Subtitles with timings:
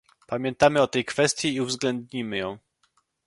[0.27, 2.57] Pamiętamy o tej kwestii i uwzględnimy ją